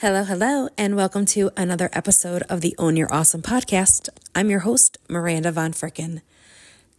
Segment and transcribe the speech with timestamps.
[0.00, 4.08] Hello, hello, and welcome to another episode of the Own Your Awesome podcast.
[4.34, 6.22] I'm your host, Miranda Von Fricken.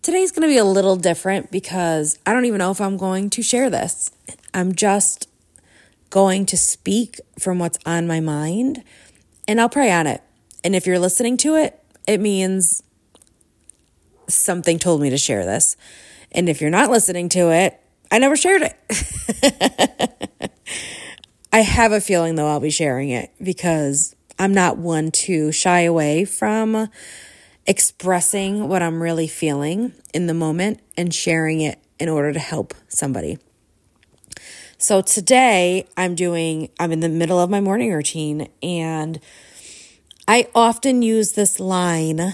[0.04, 3.31] Today's going to be a little different because I don't even know if I'm going
[3.31, 4.11] to share this.
[4.53, 5.27] I'm just
[6.11, 8.83] going to speak from what's on my mind
[9.47, 10.22] and I'll pray on it.
[10.63, 12.83] And if you're listening to it, it means
[14.28, 15.76] something told me to share this.
[16.31, 17.81] And if you're not listening to it,
[18.12, 20.52] I never shared it.
[21.54, 25.82] I have a feeling though I'll be sharing it because I'm not one to shy
[25.82, 26.90] away from
[27.66, 32.73] expressing what I'm really feeling in the moment and sharing it in order to help
[32.88, 33.38] somebody.
[34.78, 39.20] So today I'm doing, I'm in the middle of my morning routine and
[40.28, 42.34] I often use this line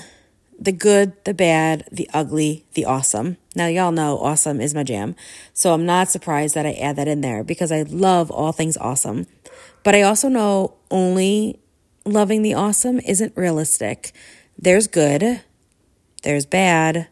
[0.60, 3.38] the good, the bad, the ugly, the awesome.
[3.56, 5.16] Now, y'all know awesome is my jam.
[5.54, 8.78] So I'm not surprised that I add that in there because I love all things
[8.78, 9.28] awesome.
[9.84, 11.60] But I also know only
[12.06, 14.14] loving the awesome isn't realistic.
[14.58, 15.42] There's good,
[16.24, 17.08] there's bad,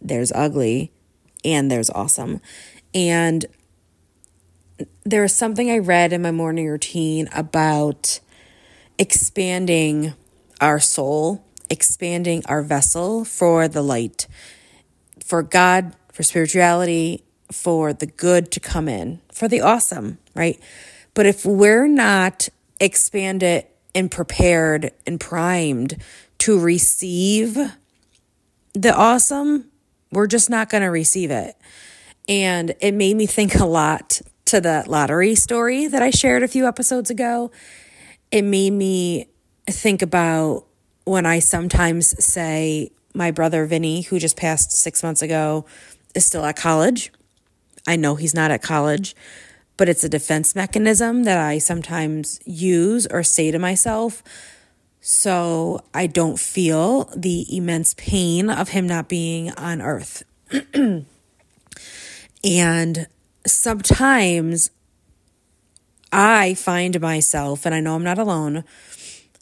[0.00, 0.92] there's ugly,
[1.44, 2.40] and there's awesome.
[2.94, 3.44] And
[5.04, 8.20] there was something I read in my morning routine about
[8.98, 10.14] expanding
[10.60, 14.26] our soul expanding our vessel for the light,
[15.24, 20.60] for God, for spirituality, for the good to come in, for the awesome, right?
[21.14, 22.48] But if we're not
[22.80, 25.96] expanded and prepared and primed
[26.38, 27.56] to receive
[28.74, 29.70] the awesome,
[30.12, 31.56] we're just not going to receive it.
[32.28, 36.48] And it made me think a lot to the lottery story that I shared a
[36.48, 37.50] few episodes ago.
[38.30, 39.28] It made me
[39.66, 40.65] think about
[41.06, 45.64] when I sometimes say my brother Vinny, who just passed six months ago,
[46.14, 47.10] is still at college.
[47.86, 49.16] I know he's not at college,
[49.78, 54.22] but it's a defense mechanism that I sometimes use or say to myself
[55.08, 60.24] so I don't feel the immense pain of him not being on earth.
[62.42, 63.06] and
[63.46, 64.70] sometimes
[66.10, 68.64] I find myself, and I know I'm not alone,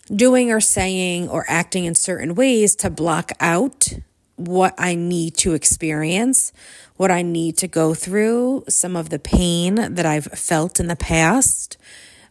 [0.07, 3.89] doing or saying or acting in certain ways to block out
[4.37, 6.53] what I need to experience,
[6.97, 10.97] what I need to go through, some of the pain that I've felt in the
[10.97, 11.77] past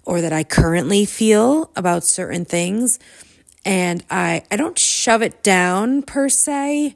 [0.06, 3.00] or that I currently feel about certain things.
[3.66, 6.96] And I, I don't shove it down per se,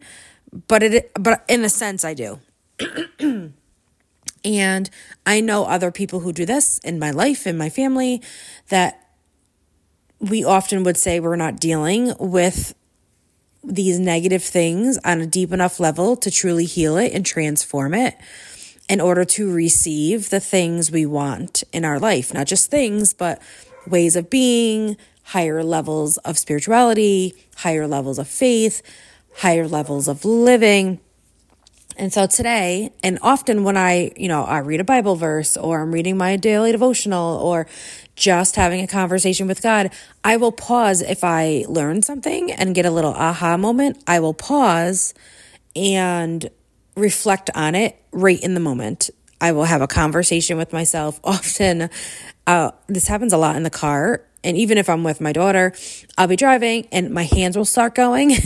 [0.67, 2.39] but it but in a sense I do.
[4.43, 4.89] and
[5.25, 8.21] I know other people who do this in my life, in my family,
[8.67, 9.06] that
[10.19, 12.73] we often would say we're not dealing with
[13.63, 18.17] these negative things on a deep enough level to truly heal it and transform it
[18.89, 22.33] in order to receive the things we want in our life.
[22.33, 23.41] Not just things, but
[23.85, 28.81] ways of being, higher levels of spirituality, higher levels of faith,
[29.37, 30.99] higher levels of living.
[31.97, 35.81] And so today, and often when I, you know, I read a Bible verse or
[35.81, 37.65] I'm reading my daily devotional or
[38.15, 39.91] just having a conversation with God,
[40.23, 44.03] I will pause if I learn something and get a little aha moment.
[44.05, 45.15] I will pause
[45.75, 46.47] and
[46.95, 49.09] reflect on it right in the moment.
[49.41, 51.19] I will have a conversation with myself.
[51.23, 51.89] Often,
[52.45, 54.23] uh, this happens a lot in the car.
[54.43, 55.73] And even if I'm with my daughter,
[56.15, 58.37] I'll be driving and my hands will start going.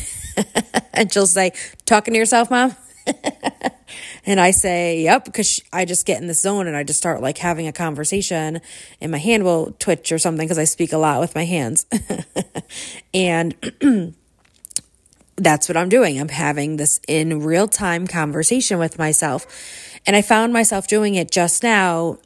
[0.93, 1.51] and she'll say,
[1.85, 2.75] Talking to yourself, mom?
[4.25, 7.21] and I say, yep, because I just get in the zone and I just start
[7.21, 8.61] like having a conversation
[8.99, 11.85] and my hand will twitch or something because I speak a lot with my hands.
[13.13, 13.55] and
[15.35, 16.19] that's what I'm doing.
[16.19, 19.45] I'm having this in real time conversation with myself.
[20.05, 22.17] And I found myself doing it just now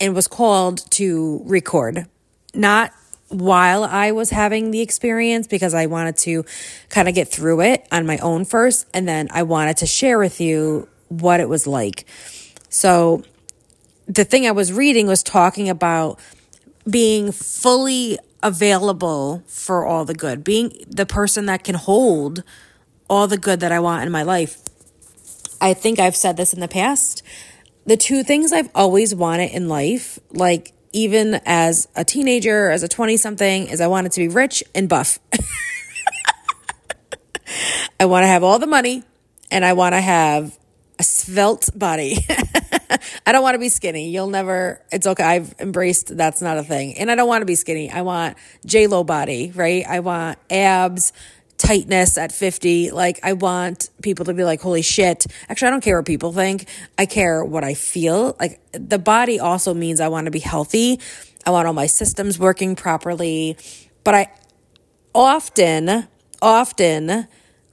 [0.00, 2.06] and was called to record.
[2.54, 2.92] Not
[3.30, 6.44] while I was having the experience because I wanted to
[6.88, 8.86] kind of get through it on my own first.
[8.92, 12.06] And then I wanted to share with you what it was like.
[12.68, 13.22] So
[14.06, 16.18] the thing I was reading was talking about
[16.88, 22.42] being fully available for all the good, being the person that can hold
[23.08, 24.58] all the good that I want in my life.
[25.60, 27.22] I think I've said this in the past.
[27.86, 32.88] The two things I've always wanted in life, like even as a teenager, as a
[32.88, 35.18] 20 something, is I wanted to be rich and buff.
[38.00, 39.02] I want to have all the money
[39.50, 40.58] and I want to have
[40.98, 42.16] a svelte body.
[43.26, 44.10] I don't want to be skinny.
[44.10, 45.22] You'll never, it's okay.
[45.24, 46.98] I've embraced that's not a thing.
[46.98, 47.90] And I don't want to be skinny.
[47.90, 49.84] I want J Lo body, right?
[49.86, 51.12] I want abs
[51.60, 52.90] tightness at 50.
[52.90, 55.26] Like, I want people to be like, holy shit.
[55.48, 56.68] Actually, I don't care what people think.
[56.98, 58.36] I care what I feel.
[58.40, 61.00] Like, the body also means I want to be healthy
[61.46, 63.56] I want all my systems working properly.
[64.04, 64.30] But I
[65.14, 66.08] often,
[66.40, 67.26] often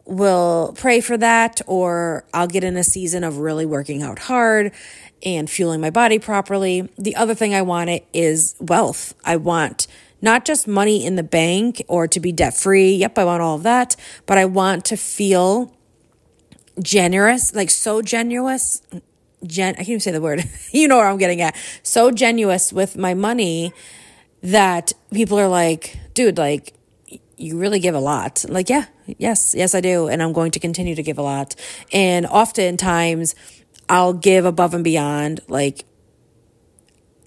[0.06, 4.72] will pray for that, or I'll get in a season of really working out hard
[5.24, 6.90] and fueling my body properly.
[6.98, 9.14] The other thing I want it is wealth.
[9.26, 9.88] I want
[10.22, 12.94] not just money in the bank or to be debt free.
[12.96, 15.76] Yep, I want all of that, but I want to feel
[16.82, 18.82] generous, like so generous.
[19.46, 20.44] Gen, I can't even say the word.
[20.72, 21.56] you know where I'm getting at.
[21.84, 23.74] So generous with my money
[24.42, 26.74] that people are like, dude, like,
[27.38, 28.44] you really give a lot.
[28.50, 30.08] Like, yeah, yes, yes, I do.
[30.08, 31.56] And I'm going to continue to give a lot.
[31.94, 33.36] And oftentimes
[33.90, 35.86] I'll give above and beyond, like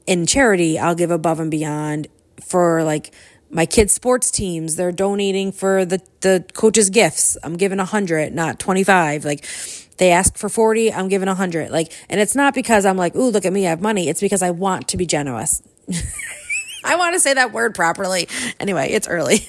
[0.06, 2.08] in charity, I'll give above and beyond
[2.40, 3.12] for like
[3.50, 7.36] my kids sports teams they're donating for the the coaches gifts.
[7.42, 9.46] I'm giving a hundred not 25 like
[9.98, 11.70] they ask for 40 i'm giving a hundred.
[11.70, 14.08] Like and it's not because i'm like ooh look at me i have money.
[14.08, 15.62] It's because i want to be generous.
[16.84, 18.28] I want to say that word properly.
[18.58, 19.46] Anyway it's early.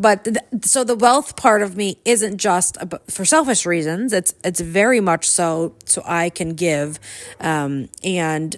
[0.00, 2.78] But th- so the wealth part of me isn't just
[3.10, 4.14] for selfish reasons.
[4.14, 6.98] It's it's very much so so i can give
[7.38, 8.56] um, and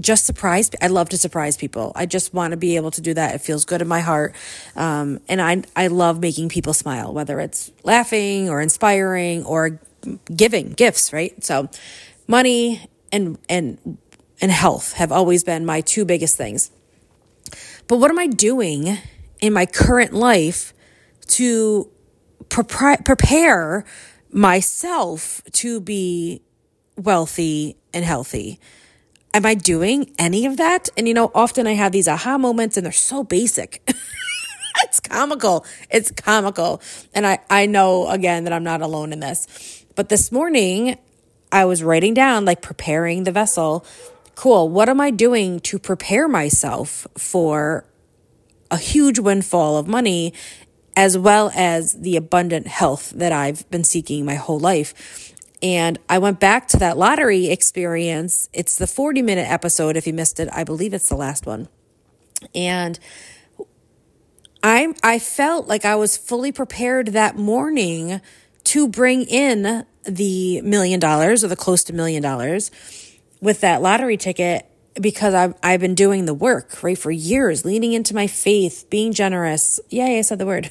[0.00, 0.70] just surprise.
[0.80, 1.92] I love to surprise people.
[1.94, 3.34] I just want to be able to do that.
[3.34, 4.34] It feels good in my heart.
[4.76, 9.80] Um, and I, I love making people smile, whether it's laughing or inspiring or
[10.34, 11.42] giving gifts, right?
[11.42, 11.68] So
[12.26, 13.98] money and, and,
[14.40, 16.70] and health have always been my two biggest things.
[17.86, 18.98] But what am I doing
[19.40, 20.74] in my current life
[21.28, 21.90] to
[22.48, 23.84] pre- prepare
[24.30, 26.42] myself to be
[26.96, 28.60] wealthy and healthy?
[29.34, 30.88] Am I doing any of that?
[30.96, 33.82] And you know, often I have these aha moments and they're so basic.
[34.84, 35.64] it's comical.
[35.90, 36.80] It's comical.
[37.14, 39.84] And I, I know again that I'm not alone in this.
[39.94, 40.98] But this morning
[41.50, 43.84] I was writing down, like preparing the vessel.
[44.34, 44.68] Cool.
[44.68, 47.84] What am I doing to prepare myself for
[48.70, 50.32] a huge windfall of money
[50.96, 55.34] as well as the abundant health that I've been seeking my whole life?
[55.62, 58.48] And I went back to that lottery experience.
[58.52, 59.96] It's the 40 minute episode.
[59.96, 61.68] If you missed it, I believe it's the last one.
[62.54, 62.98] And
[64.62, 68.20] I I felt like I was fully prepared that morning
[68.64, 72.70] to bring in the million dollars or the close to million dollars
[73.40, 74.66] with that lottery ticket
[75.00, 79.12] because I've I've been doing the work right for years, leaning into my faith, being
[79.12, 79.80] generous.
[79.90, 80.70] Yay, I said the word.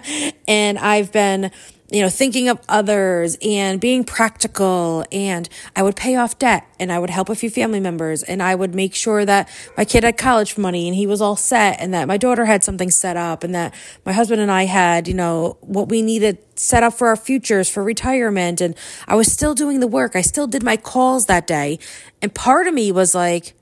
[0.48, 1.50] and I've been
[1.90, 5.04] you know, thinking of others and being practical.
[5.10, 8.42] And I would pay off debt and I would help a few family members and
[8.42, 11.80] I would make sure that my kid had college money and he was all set
[11.80, 13.74] and that my daughter had something set up and that
[14.04, 17.70] my husband and I had, you know, what we needed set up for our futures
[17.70, 18.60] for retirement.
[18.60, 18.74] And
[19.06, 20.14] I was still doing the work.
[20.14, 21.78] I still did my calls that day.
[22.20, 23.54] And part of me was like,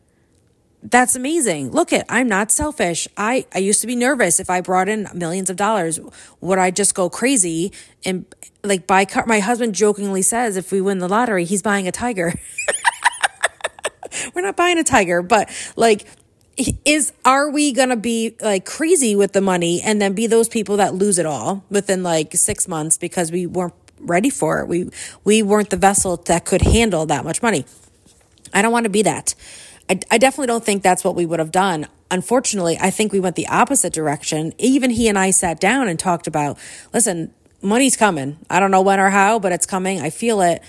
[0.90, 1.70] that's amazing.
[1.72, 3.08] Look at, I'm not selfish.
[3.16, 5.98] I, I used to be nervous if I brought in millions of dollars,
[6.40, 7.72] would I just go crazy
[8.04, 8.24] and
[8.62, 9.24] like buy car?
[9.26, 12.34] My husband jokingly says, if we win the lottery, he's buying a tiger.
[14.34, 16.06] We're not buying a tiger, but like,
[16.84, 20.48] is, are we going to be like crazy with the money and then be those
[20.48, 24.68] people that lose it all within like six months because we weren't ready for it?
[24.68, 24.90] We,
[25.24, 27.66] we weren't the vessel that could handle that much money.
[28.54, 29.34] I don't want to be that.
[29.88, 31.86] I, I definitely don't think that's what we would have done.
[32.10, 34.52] Unfortunately, I think we went the opposite direction.
[34.58, 36.58] Even he and I sat down and talked about,
[36.92, 38.38] listen, money's coming.
[38.48, 40.00] I don't know when or how, but it's coming.
[40.00, 40.62] I feel it.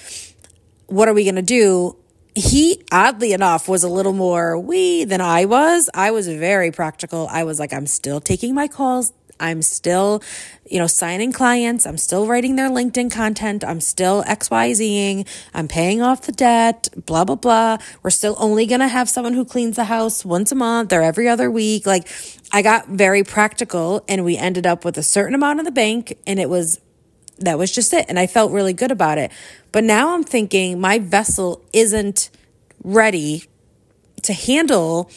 [0.88, 1.96] What are we going to do?
[2.34, 5.90] He, oddly enough, was a little more we than I was.
[5.94, 7.28] I was very practical.
[7.30, 10.22] I was like, I'm still taking my calls I'm still,
[10.70, 11.86] you know, signing clients.
[11.86, 13.64] I'm still writing their LinkedIn content.
[13.64, 15.28] I'm still XYZing.
[15.54, 17.78] I'm paying off the debt, blah, blah, blah.
[18.04, 21.02] We're still only going to have someone who cleans the house once a month or
[21.02, 21.86] every other week.
[21.86, 22.08] Like
[22.52, 26.18] I got very practical and we ended up with a certain amount in the bank
[26.26, 26.80] and it was,
[27.40, 28.06] that was just it.
[28.10, 29.32] And I felt really good about it.
[29.72, 32.30] But now I'm thinking my vessel isn't
[32.84, 33.44] ready
[34.24, 35.10] to handle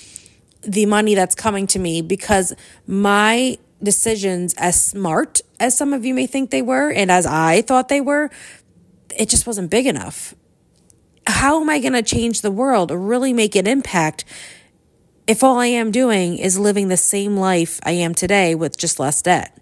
[0.63, 2.55] the money that's coming to me because
[2.87, 7.63] my decisions as smart as some of you may think they were and as I
[7.63, 8.31] thought they were,
[9.17, 10.35] it just wasn't big enough.
[11.27, 14.25] How am I going to change the world or really make an impact
[15.27, 18.99] if all I am doing is living the same life I am today with just
[18.99, 19.57] less debt?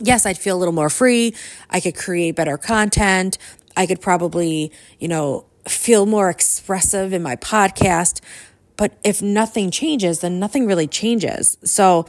[0.00, 1.34] Yes, I'd feel a little more free.
[1.70, 3.38] I could create better content.
[3.76, 8.20] I could probably, you know, feel more expressive in my podcast.
[8.76, 11.56] But if nothing changes, then nothing really changes.
[11.64, 12.06] So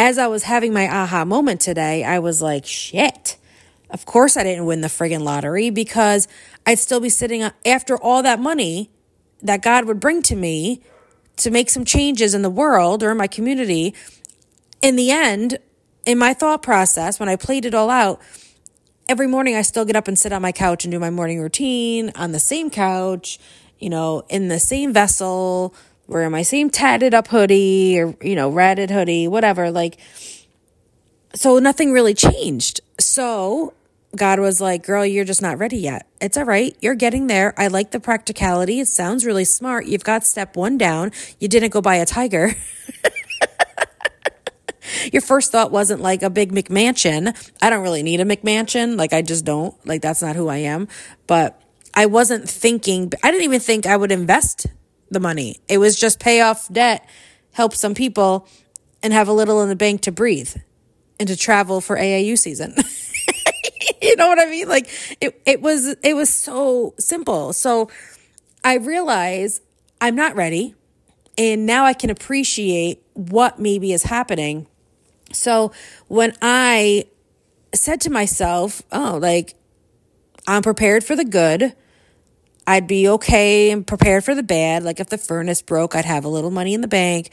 [0.00, 3.36] as I was having my aha moment today, I was like, shit.
[3.90, 6.26] Of course, I didn't win the friggin' lottery because
[6.64, 8.88] I'd still be sitting after all that money
[9.42, 10.80] that God would bring to me
[11.36, 13.94] to make some changes in the world or in my community,
[14.80, 15.58] in the end,
[16.06, 18.22] in my thought process, when I played it all out,
[19.06, 21.42] every morning I still get up and sit on my couch and do my morning
[21.42, 23.38] routine on the same couch,
[23.78, 25.74] you know, in the same vessel,
[26.10, 29.70] wearing my same tatted up hoodie or, you know, ratted hoodie, whatever.
[29.70, 29.98] Like,
[31.34, 32.80] so nothing really changed.
[32.98, 33.74] So
[34.16, 36.08] God was like, girl, you're just not ready yet.
[36.20, 36.76] It's all right.
[36.80, 37.54] You're getting there.
[37.56, 38.80] I like the practicality.
[38.80, 39.86] It sounds really smart.
[39.86, 41.12] You've got step one down.
[41.38, 42.56] You didn't go buy a tiger.
[45.12, 47.52] your first thought wasn't like a big McMansion.
[47.62, 48.98] I don't really need a McMansion.
[48.98, 49.74] Like, I just don't.
[49.86, 50.88] Like, that's not who I am.
[51.28, 51.62] But
[51.94, 54.66] I wasn't thinking, I didn't even think I would invest
[55.10, 55.60] the money.
[55.68, 57.08] It was just pay off debt,
[57.52, 58.46] help some people,
[59.02, 60.54] and have a little in the bank to breathe
[61.18, 62.74] and to travel for AAU season.
[64.02, 64.68] you know what I mean?
[64.68, 64.88] Like
[65.20, 67.52] it it was it was so simple.
[67.52, 67.90] So
[68.64, 69.60] I realize
[70.00, 70.74] I'm not ready
[71.38, 74.66] and now I can appreciate what maybe is happening
[75.32, 75.72] so
[76.08, 77.04] when I
[77.74, 79.54] said to myself, oh, like,
[80.46, 81.74] I'm prepared for the good.
[82.70, 84.84] I'd be okay and prepared for the bad.
[84.84, 87.30] Like if the furnace broke, I'd have a little money in the bank.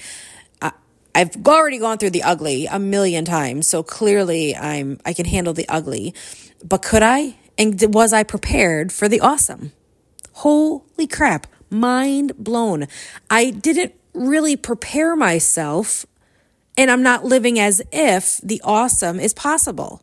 [0.63, 0.71] I,
[1.13, 5.53] I've already gone through the ugly a million times, so clearly I'm I can handle
[5.53, 6.15] the ugly.
[6.63, 7.35] But could I?
[7.55, 9.73] And was I prepared for the awesome?
[10.33, 12.87] Holy crap, mind blown.
[13.29, 16.07] I didn't really prepare myself
[16.75, 20.01] and I'm not living as if the awesome is possible,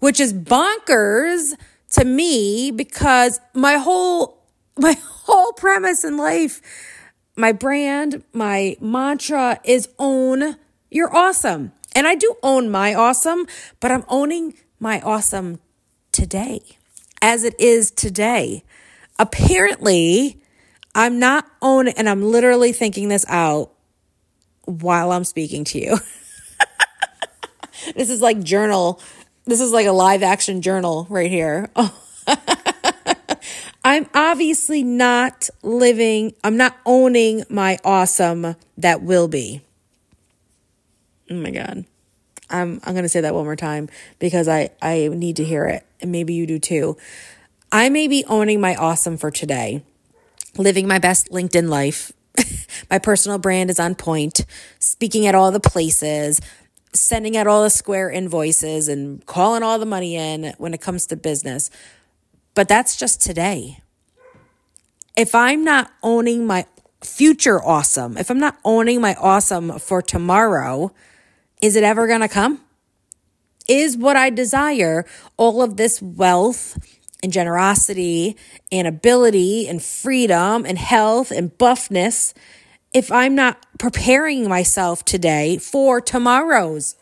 [0.00, 1.54] which is bonkers
[1.92, 4.35] to me because my whole
[4.78, 6.60] my whole premise in life,
[7.36, 10.56] my brand, my mantra is own
[10.90, 11.72] your awesome.
[11.94, 13.46] And I do own my awesome,
[13.80, 15.60] but I'm owning my awesome
[16.12, 16.60] today
[17.22, 18.64] as it is today.
[19.18, 20.40] Apparently,
[20.94, 23.72] I'm not owning, and I'm literally thinking this out
[24.64, 25.96] while I'm speaking to you.
[27.94, 29.00] this is like journal.
[29.46, 31.70] This is like a live action journal right here.
[33.96, 39.62] I'm obviously not living, I'm not owning my awesome that will be.
[41.30, 41.86] Oh my God.
[42.50, 43.88] I'm I'm gonna say that one more time
[44.18, 45.86] because I, I need to hear it.
[46.02, 46.98] And maybe you do too.
[47.72, 49.82] I may be owning my awesome for today,
[50.58, 52.12] living my best LinkedIn life,
[52.90, 54.44] My personal brand is on point,
[54.78, 56.38] speaking at all the places,
[56.92, 61.06] sending out all the square invoices and calling all the money in when it comes
[61.06, 61.70] to business.
[62.52, 63.78] But that's just today.
[65.16, 66.66] If I'm not owning my
[67.02, 70.92] future awesome, if I'm not owning my awesome for tomorrow,
[71.62, 72.60] is it ever going to come?
[73.66, 75.06] Is what I desire
[75.38, 76.78] all of this wealth
[77.22, 78.36] and generosity
[78.70, 82.34] and ability and freedom and health and buffness
[82.92, 86.94] if I'm not preparing myself today for tomorrow's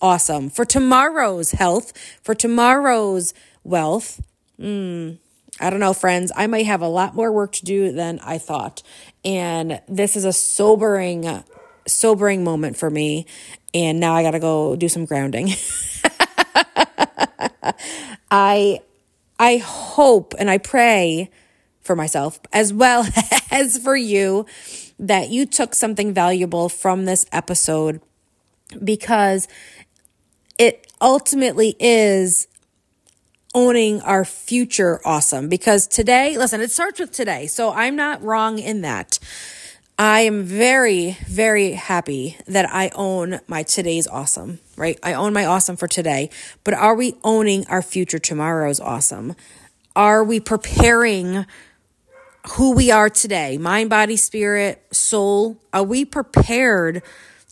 [0.00, 1.92] awesome, for tomorrow's health,
[2.22, 4.22] for tomorrow's wealth.
[4.58, 5.18] Mm,
[5.60, 6.30] I don't know, friends.
[6.36, 8.82] I might have a lot more work to do than I thought.
[9.24, 11.42] And this is a sobering,
[11.86, 13.26] sobering moment for me.
[13.72, 15.50] And now I got to go do some grounding.
[18.30, 18.80] I
[19.38, 21.30] I hope and I pray
[21.82, 23.06] for myself as well
[23.50, 24.46] as for you
[24.98, 28.00] that you took something valuable from this episode
[28.82, 29.46] because
[30.58, 32.48] it ultimately is
[33.56, 35.48] owning our future awesome.
[35.48, 37.46] Because today, listen, it starts with today.
[37.46, 39.18] So I'm not wrong in that.
[39.98, 44.98] I am very, very happy that I own my today's awesome, right?
[45.02, 46.28] I own my awesome for today,
[46.64, 49.34] but are we owning our future tomorrow's awesome?
[49.96, 51.46] Are we preparing
[52.50, 55.56] who we are today, mind, body, spirit, soul?
[55.72, 57.02] Are we prepared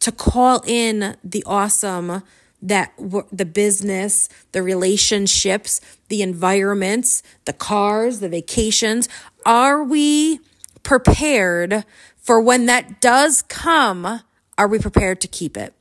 [0.00, 2.22] to call in the awesome
[2.64, 2.92] that
[3.30, 9.08] the business, the relationships, the environments, the cars, the vacations?
[9.46, 10.40] Are we
[10.82, 11.84] prepared
[12.16, 14.20] for when that does come?
[14.58, 15.74] Are we prepared to keep it?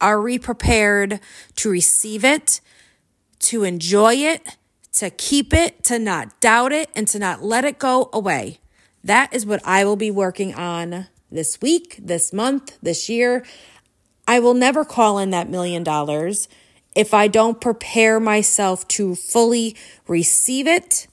[0.00, 1.20] Are we prepared
[1.56, 2.60] to receive it,
[3.40, 4.56] to enjoy it,
[4.96, 8.58] to keep it, to not doubt it, and to not let it go away.
[9.04, 13.44] That is what I will be working on this week, this month, this year.
[14.28, 16.48] I will never call in that million dollars
[16.94, 19.76] if I don't prepare myself to fully
[20.08, 21.06] receive it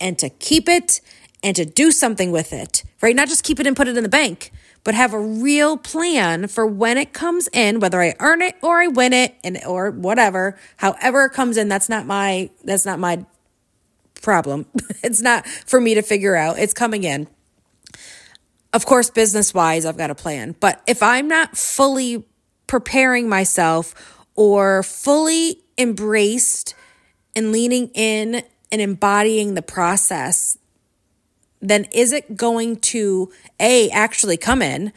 [0.00, 1.00] and to keep it
[1.42, 3.16] and to do something with it, right?
[3.16, 4.52] Not just keep it and put it in the bank,
[4.84, 8.80] but have a real plan for when it comes in, whether I earn it or
[8.80, 12.98] I win it and or whatever, however it comes in, that's not my that's not
[12.98, 13.24] my
[14.22, 14.66] problem.
[15.02, 16.58] it's not for me to figure out.
[16.58, 17.28] It's coming in.
[18.72, 20.54] of course, business wise, I've got a plan.
[20.60, 22.26] But if I'm not fully
[22.66, 26.74] preparing myself or fully embraced
[27.34, 28.42] and leaning in
[28.72, 30.58] and embodying the process,
[31.60, 34.92] then is it going to A, actually come in?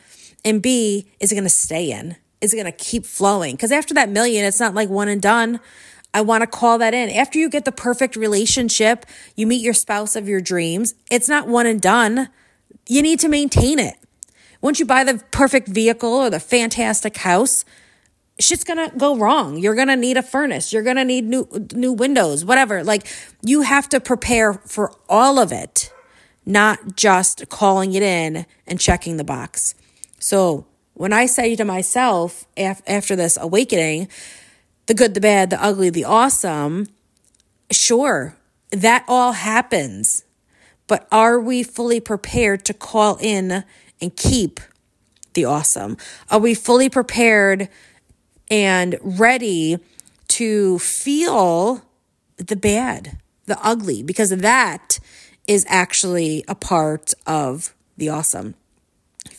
[0.46, 2.16] And B, is it going to stay in?
[2.42, 3.56] Is it going to keep flowing?
[3.56, 5.60] Because after that million, it's not like one and done.
[6.14, 7.10] I want to call that in.
[7.10, 11.48] After you get the perfect relationship, you meet your spouse of your dreams, it's not
[11.48, 12.30] one and done.
[12.88, 13.96] You need to maintain it.
[14.62, 17.64] Once you buy the perfect vehicle or the fantastic house,
[18.40, 19.58] shit's gonna go wrong.
[19.58, 20.74] You're gonna need a furnace.
[20.74, 22.84] You're gonna need new new windows, whatever.
[22.84, 23.08] Like
[23.42, 25.92] you have to prepare for all of it,
[26.46, 29.76] not just calling it in and checking the box.
[30.20, 34.10] So when I say to myself af- after this awakening,
[34.88, 36.88] the good, the bad, the ugly, the awesome,
[37.72, 38.36] sure,
[38.72, 40.26] that all happens.
[40.88, 43.64] But are we fully prepared to call in
[44.02, 44.60] and keep
[45.34, 45.98] the awesome?
[46.30, 47.70] Are we fully prepared
[48.50, 49.78] and ready
[50.30, 51.84] to feel
[52.38, 54.04] the bad, the ugly?
[54.04, 55.00] Because that
[55.48, 58.56] is actually a part of the awesome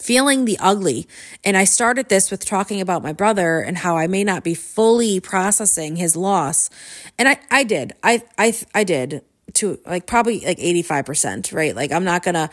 [0.01, 1.07] feeling the ugly.
[1.45, 4.55] And I started this with talking about my brother and how I may not be
[4.55, 6.71] fully processing his loss.
[7.19, 7.93] And I, I did.
[8.03, 9.23] I, I, I did
[9.55, 11.77] to like probably like 85%, right?
[11.77, 12.51] Like I'm not going to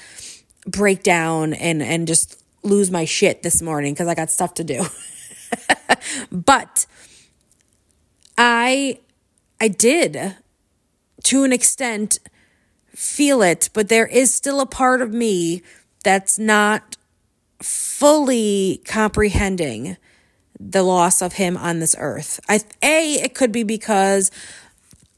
[0.67, 4.63] break down and, and just lose my shit this morning because I got stuff to
[4.63, 4.85] do.
[6.31, 6.85] but
[8.37, 8.99] I,
[9.59, 10.35] I did
[11.23, 12.19] to an extent
[12.89, 15.61] feel it, but there is still a part of me
[16.03, 16.97] that's not
[17.61, 19.97] fully comprehending
[20.59, 22.39] the loss of him on this earth.
[22.49, 24.31] I a it could be because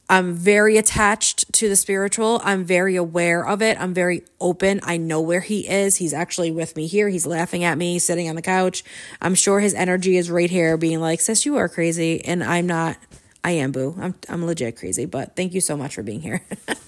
[0.10, 2.42] I'm very attached to the spiritual.
[2.44, 3.80] I'm very aware of it.
[3.80, 4.80] I'm very open.
[4.82, 5.98] I know where he is.
[5.98, 7.10] He's actually with me here.
[7.10, 8.84] He's laughing at me, sitting on the couch.
[9.22, 12.66] I'm sure his energy is right here, being like, "Sis, you are crazy," and I'm
[12.66, 12.98] not.
[13.44, 13.96] I am boo.
[14.02, 16.42] I'm I'm legit crazy, but thank you so much for being here,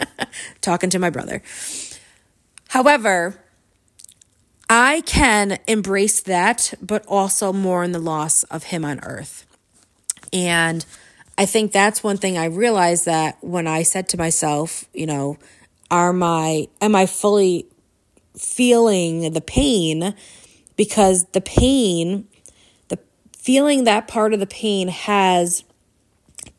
[0.62, 1.44] talking to my brother.
[2.70, 3.40] However,
[4.68, 9.46] I can embrace that, but also mourn the loss of him on earth.
[10.34, 10.86] And
[11.38, 15.38] I think that's one thing I realized that when I said to myself, you know,
[15.90, 17.68] are my am I fully
[18.38, 20.16] feeling the pain
[20.78, 22.28] because the pain
[22.88, 23.00] the
[23.38, 25.64] feeling that part of the pain has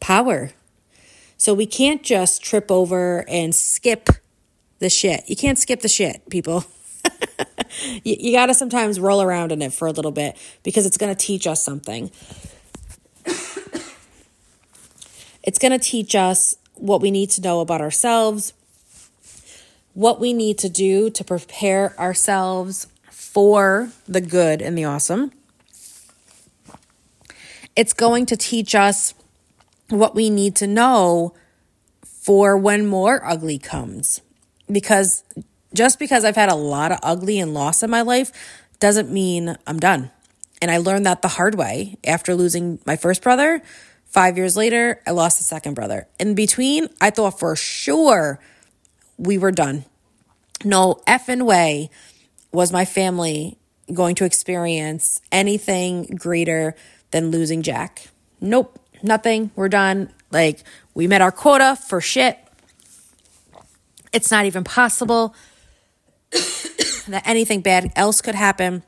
[0.00, 0.50] power.
[1.36, 4.08] So we can't just trip over and skip
[4.78, 5.28] the shit.
[5.28, 6.64] You can't skip the shit, people.
[8.04, 10.96] you, you got to sometimes roll around in it for a little bit because it's
[10.96, 12.10] going to teach us something.
[15.42, 18.52] It's going to teach us what we need to know about ourselves,
[19.94, 25.32] what we need to do to prepare ourselves for the good and the awesome.
[27.74, 29.14] It's going to teach us
[29.88, 31.34] what we need to know
[32.04, 34.20] for when more ugly comes.
[34.70, 35.24] Because
[35.74, 38.30] just because I've had a lot of ugly and loss in my life
[38.80, 40.10] doesn't mean I'm done.
[40.60, 43.62] And I learned that the hard way after losing my first brother.
[44.12, 46.06] Five years later, I lost a second brother.
[46.20, 48.38] In between, I thought for sure
[49.16, 49.86] we were done.
[50.64, 51.88] No effing way
[52.52, 53.56] was my family
[53.90, 56.74] going to experience anything greater
[57.10, 58.08] than losing Jack.
[58.38, 59.50] Nope, nothing.
[59.56, 60.12] We're done.
[60.30, 62.38] Like, we met our quota for shit.
[64.12, 65.34] It's not even possible
[66.30, 68.82] that anything bad else could happen.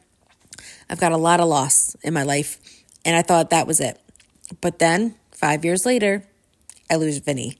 [0.90, 2.58] I've got a lot of loss in my life,
[3.06, 3.98] and I thought that was it.
[4.60, 6.24] But then, five years later,
[6.90, 7.58] I lose Vinny,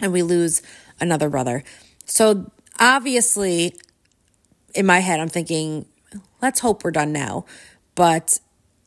[0.00, 0.62] and we lose
[1.00, 1.64] another brother.
[2.04, 3.74] So obviously,
[4.74, 5.86] in my head, I'm thinking,
[6.40, 7.44] let's hope we're done now.
[7.94, 8.40] But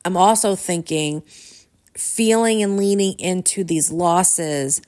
[0.06, 1.24] I'm also thinking,
[1.96, 4.82] feeling and leaning into these losses,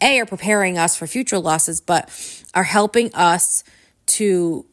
[0.00, 2.10] A, are preparing us for future losses, but
[2.54, 3.62] are helping us
[4.06, 4.66] to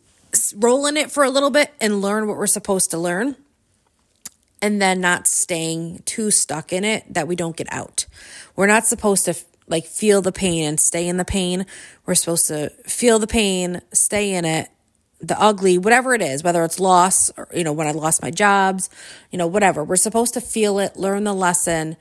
[0.56, 3.36] roll in it for a little bit and learn what we're supposed to learn
[4.66, 8.08] and then not staying too stuck in it that we don't get out.
[8.56, 9.36] We're not supposed to
[9.68, 11.68] like feel the pain and stay in the pain.
[12.08, 14.70] We're supposed to feel the pain, stay in it,
[15.22, 18.32] the ugly, whatever it is, whether it's loss or, you know, when I lost my
[18.32, 18.90] jobs,
[19.30, 19.84] you know, whatever.
[19.84, 21.96] We're supposed to feel it, learn the lesson.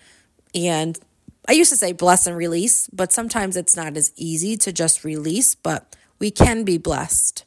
[0.54, 0.98] And
[1.46, 5.04] I used to say bless and release, but sometimes it's not as easy to just
[5.04, 7.44] release, but we can be blessed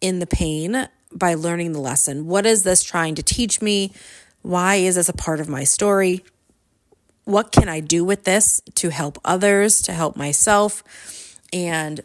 [0.00, 2.26] in the pain by learning the lesson.
[2.26, 3.92] What is this trying to teach me?
[4.42, 6.24] Why is this a part of my story?
[7.24, 10.82] What can I do with this to help others, to help myself?
[11.52, 12.00] And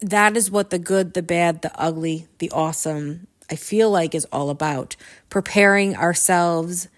[0.00, 4.26] that is what the good, the bad, the ugly, the awesome I feel like is
[4.26, 4.96] all about
[5.28, 6.88] preparing ourselves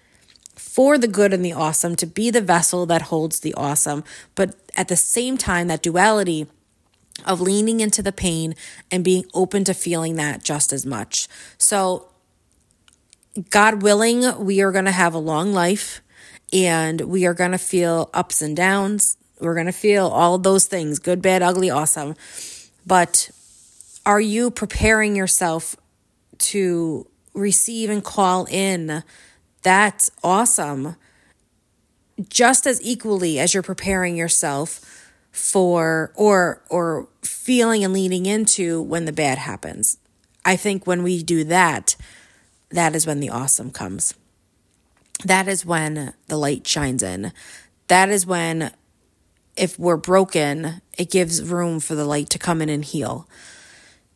[0.55, 4.03] for the good and the awesome, to be the vessel that holds the awesome.
[4.35, 6.47] But at the same time, that duality
[7.25, 8.55] of leaning into the pain
[8.91, 11.27] and being open to feeling that just as much.
[11.57, 12.09] So,
[13.49, 16.01] God willing, we are going to have a long life
[16.51, 19.17] and we are going to feel ups and downs.
[19.39, 22.15] We're going to feel all those things good, bad, ugly, awesome.
[22.85, 23.31] But
[24.05, 25.75] are you preparing yourself
[26.37, 29.03] to receive and call in
[29.63, 30.97] that's awesome.
[32.29, 39.05] Just as equally as you're preparing yourself for or or feeling and leaning into when
[39.05, 39.97] the bad happens.
[40.45, 41.95] I think when we do that,
[42.73, 44.15] that is when the awesome comes.
[45.23, 47.31] That is when the light shines in.
[47.87, 48.71] That is when
[49.55, 53.27] if we're broken, it gives room for the light to come in and heal.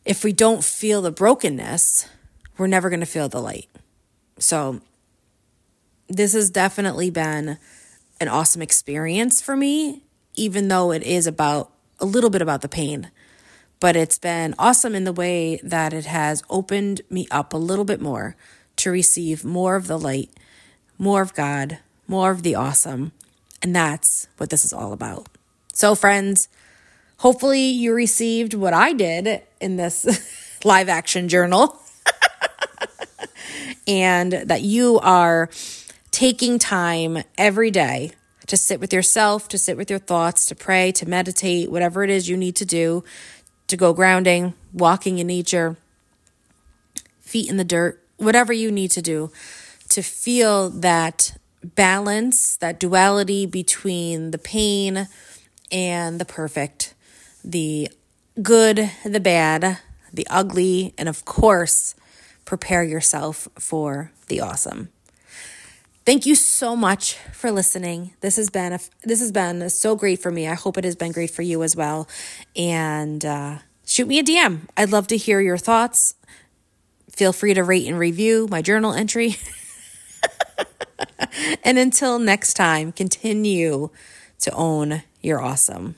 [0.04, 2.08] If we don't feel the brokenness,
[2.56, 3.68] we're never going to feel the light.
[4.38, 4.80] So
[6.08, 7.58] this has definitely been
[8.20, 10.02] an awesome experience for me,
[10.34, 13.10] even though it is about a little bit about the pain.
[13.80, 17.84] But it's been awesome in the way that it has opened me up a little
[17.84, 18.36] bit more
[18.76, 20.30] to receive more of the light,
[20.98, 23.12] more of God, more of the awesome.
[23.62, 25.28] And that's what this is all about.
[25.72, 26.48] So, friends,
[27.18, 31.80] hopefully you received what I did in this live action journal
[33.86, 35.50] and that you are
[36.10, 38.10] taking time every day
[38.48, 42.10] to sit with yourself, to sit with your thoughts, to pray, to meditate, whatever it
[42.10, 43.04] is you need to do,
[43.68, 45.76] to go grounding, walking in nature,
[47.20, 49.30] feet in the dirt, whatever you need to do
[49.88, 55.08] to feel that balance, that duality between the pain
[55.72, 56.94] and the perfect,
[57.44, 57.88] the
[58.40, 59.78] good, the bad,
[60.12, 61.94] the ugly, and of course,
[62.44, 64.88] prepare yourself for the awesome.
[66.08, 68.14] Thank you so much for listening.
[68.22, 70.48] This has been a, this has been so great for me.
[70.48, 72.08] I hope it has been great for you as well.
[72.56, 74.60] And uh, shoot me a DM.
[74.74, 76.14] I'd love to hear your thoughts.
[77.10, 79.36] Feel free to rate and review my journal entry.
[81.62, 83.90] and until next time, continue
[84.38, 85.94] to own your awesome.